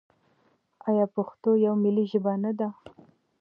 آیا 0.89 1.05
پښتو 1.15 1.49
یوه 1.65 1.77
ملي 1.83 2.05
ژبه 2.11 2.33
نه 2.43 2.51
ده؟ 2.59 2.67